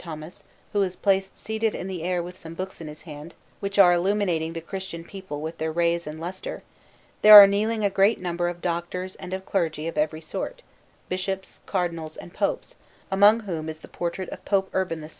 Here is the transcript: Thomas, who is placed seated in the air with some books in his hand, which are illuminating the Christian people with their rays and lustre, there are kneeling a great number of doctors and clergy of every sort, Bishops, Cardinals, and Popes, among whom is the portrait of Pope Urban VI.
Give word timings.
Thomas, 0.01 0.43
who 0.73 0.81
is 0.81 0.95
placed 0.95 1.37
seated 1.37 1.75
in 1.75 1.85
the 1.87 2.01
air 2.01 2.23
with 2.23 2.35
some 2.35 2.55
books 2.55 2.81
in 2.81 2.87
his 2.87 3.03
hand, 3.03 3.35
which 3.59 3.77
are 3.77 3.93
illuminating 3.93 4.53
the 4.53 4.59
Christian 4.59 5.03
people 5.03 5.41
with 5.41 5.59
their 5.59 5.71
rays 5.71 6.07
and 6.07 6.19
lustre, 6.19 6.63
there 7.21 7.35
are 7.39 7.45
kneeling 7.45 7.85
a 7.85 7.89
great 7.91 8.19
number 8.19 8.47
of 8.49 8.63
doctors 8.63 9.13
and 9.17 9.39
clergy 9.45 9.87
of 9.87 9.99
every 9.99 10.19
sort, 10.21 10.63
Bishops, 11.07 11.61
Cardinals, 11.67 12.17
and 12.17 12.33
Popes, 12.33 12.73
among 13.11 13.41
whom 13.41 13.69
is 13.69 13.81
the 13.81 13.87
portrait 13.87 14.29
of 14.29 14.43
Pope 14.43 14.71
Urban 14.73 15.01
VI. 15.01 15.09